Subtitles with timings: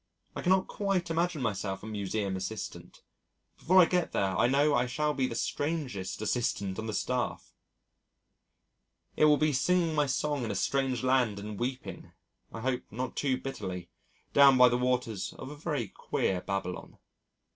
[0.35, 3.03] I cannot quite imagine myself a Museum assistant.
[3.59, 7.53] Before I get there I know I shall be the strangest assistant on the staff.
[9.15, 12.13] It will be singing my song in a Strange land and weeping
[12.51, 13.91] I hope not too bitterly
[14.33, 16.97] down by the waters of a very queer Babylon.